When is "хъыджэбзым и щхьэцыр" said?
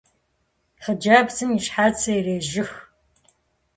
0.83-2.15